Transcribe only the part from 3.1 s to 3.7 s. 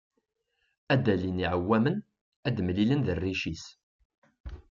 rric-is.